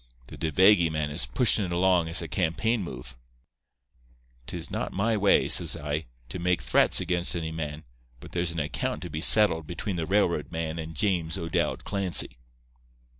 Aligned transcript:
The 0.29 0.37
De 0.37 0.49
Vegy 0.51 0.89
man 0.89 1.11
is 1.11 1.27
pushin' 1.27 1.63
it 1.63 1.71
along 1.71 2.09
as 2.09 2.23
a 2.23 2.27
campaign 2.27 2.81
move.' 2.81 3.15
"''Tis 4.47 4.71
not 4.71 4.91
my 4.91 5.15
way,' 5.15 5.47
says 5.47 5.77
I, 5.77 6.07
'to 6.29 6.39
make 6.39 6.63
threats 6.63 6.99
against 6.99 7.35
any 7.35 7.51
man, 7.51 7.83
but 8.19 8.31
there's 8.31 8.51
an 8.51 8.59
account 8.59 9.03
to 9.03 9.11
be 9.11 9.21
settled 9.21 9.67
between 9.67 9.97
the 9.97 10.07
railroad 10.07 10.51
man 10.51 10.79
and 10.79 10.95
James 10.95 11.37
O'Dowd 11.37 11.83
Clancy. 11.83 12.31